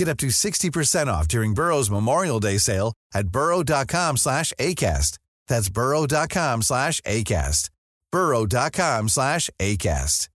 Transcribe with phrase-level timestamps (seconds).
[0.00, 5.18] Get up to 60% off during Burrow's Memorial Day sale at burrow.com slash ACAST.
[5.46, 7.68] That's burrow.com slash ACAST.
[8.10, 10.28] burrow.com slash ACAST.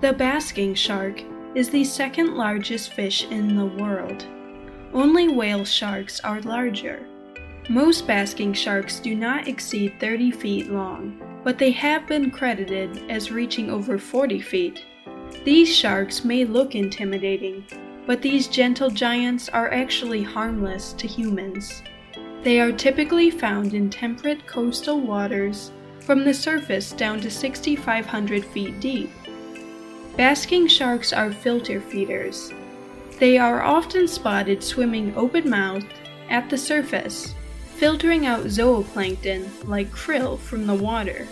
[0.00, 1.24] The basking shark
[1.56, 4.24] is the second largest fish in the world.
[4.94, 7.04] Only whale sharks are larger.
[7.68, 13.32] Most basking sharks do not exceed 30 feet long, but they have been credited as
[13.32, 14.84] reaching over 40 feet.
[15.44, 17.64] These sharks may look intimidating,
[18.06, 21.82] but these gentle giants are actually harmless to humans.
[22.42, 28.80] They are typically found in temperate coastal waters from the surface down to 6,500 feet
[28.80, 29.10] deep.
[30.16, 32.52] Basking sharks are filter feeders.
[33.18, 35.92] They are often spotted swimming open mouthed
[36.30, 37.34] at the surface,
[37.76, 41.26] filtering out zooplankton like krill from the water.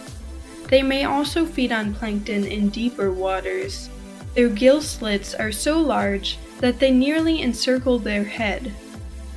[0.68, 3.88] They may also feed on plankton in deeper waters.
[4.34, 8.74] Their gill slits are so large that they nearly encircle their head.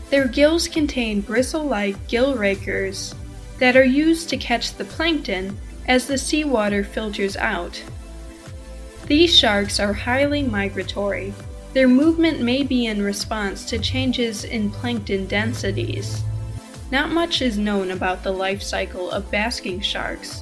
[0.09, 3.13] Their gills contain bristle like gill rakers
[3.59, 5.57] that are used to catch the plankton
[5.87, 7.81] as the seawater filters out.
[9.05, 11.33] These sharks are highly migratory.
[11.73, 16.23] Their movement may be in response to changes in plankton densities.
[16.91, 20.41] Not much is known about the life cycle of basking sharks.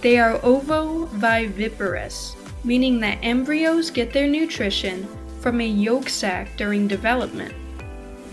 [0.00, 2.34] They are ovoviviparous,
[2.64, 5.06] meaning that embryos get their nutrition
[5.40, 7.54] from a yolk sac during development.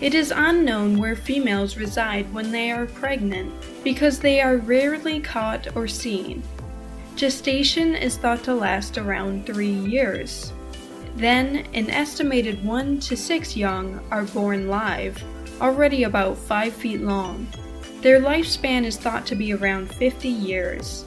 [0.00, 3.52] It is unknown where females reside when they are pregnant
[3.84, 6.42] because they are rarely caught or seen.
[7.16, 10.52] Gestation is thought to last around three years.
[11.16, 15.22] Then, an estimated one to six young are born live,
[15.60, 17.48] already about 5 feet long.
[18.02, 21.04] Their lifespan is thought to be around 50 years.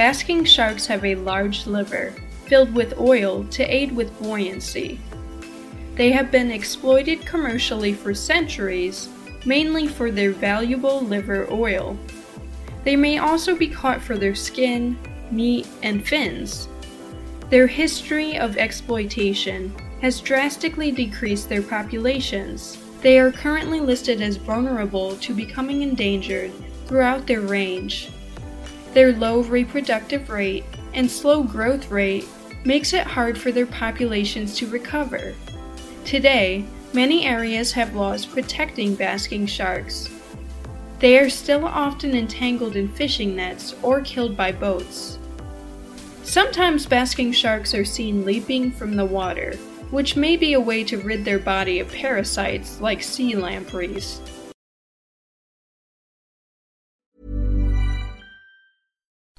[0.00, 2.14] Basking sharks have a large liver,
[2.46, 4.98] filled with oil to aid with buoyancy.
[5.94, 9.10] They have been exploited commercially for centuries,
[9.44, 11.98] mainly for their valuable liver oil.
[12.82, 14.96] They may also be caught for their skin,
[15.30, 16.66] meat, and fins.
[17.50, 22.78] Their history of exploitation has drastically decreased their populations.
[23.02, 26.52] They are currently listed as vulnerable to becoming endangered
[26.86, 28.08] throughout their range.
[28.92, 30.64] Their low reproductive rate
[30.94, 32.26] and slow growth rate
[32.64, 35.34] makes it hard for their populations to recover.
[36.04, 40.10] Today, many areas have laws protecting basking sharks.
[40.98, 45.18] They are still often entangled in fishing nets or killed by boats.
[46.24, 49.54] Sometimes basking sharks are seen leaping from the water,
[49.90, 54.20] which may be a way to rid their body of parasites like sea lampreys.